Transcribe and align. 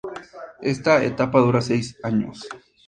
Esta 0.73 1.03
etapa 1.03 1.41
dura 1.41 1.61
seis 1.61 1.95
años. 2.01 2.49